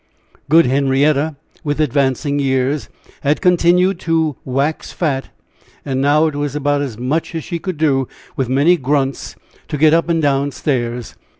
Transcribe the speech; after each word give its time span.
Good 0.49 0.65
Henrietta, 0.65 1.35
with 1.63 1.79
advancing 1.79 2.39
years, 2.39 2.89
had 3.21 3.39
continued 3.39 3.99
to 3.99 4.35
"wax 4.43 4.91
fat," 4.91 5.29
and 5.85 6.01
now 6.01 6.25
it 6.25 6.33
was 6.33 6.55
about 6.55 6.81
as 6.81 6.97
much 6.97 7.35
as 7.35 7.43
she 7.43 7.59
could 7.59 7.77
do, 7.77 8.07
with 8.35 8.49
many 8.49 8.77
grunts, 8.77 9.35
to 9.67 9.77
get 9.77 9.93
up 9.93 10.09
and 10.09 10.19
down 10.19 10.49
stairs. 10.49 11.15